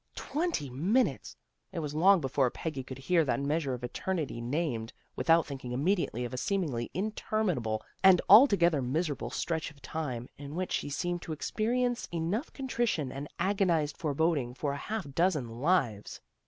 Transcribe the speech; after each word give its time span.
Twenty 0.15 0.67
minutes! 0.67 1.37
It 1.71 1.77
was 1.77 1.93
long 1.93 2.21
before 2.21 2.49
Peggy 2.49 2.81
could 2.83 2.97
hear 2.97 3.23
that 3.23 3.39
measure 3.39 3.75
of 3.75 3.83
eternity 3.83 4.41
named, 4.41 4.93
without 5.15 5.45
thinking 5.45 5.73
immediately 5.73 6.25
of 6.25 6.33
a 6.33 6.37
seemingly 6.39 6.89
interminable 6.95 7.83
and 8.03 8.19
altogether 8.27 8.81
miserable 8.81 9.29
stretch 9.29 9.69
of 9.69 9.79
tune, 9.79 10.27
in 10.39 10.55
which 10.55 10.71
she 10.71 10.89
seemed 10.89 11.21
to 11.21 11.33
experience 11.33 12.07
enough 12.11 12.51
contrition 12.51 13.11
and 13.11 13.27
agonized 13.37 13.95
forboding 13.95 14.55
for 14.55 14.73
a 14.73 14.77
half 14.77 15.07
dozen 15.13 15.47
lives. 15.47 16.19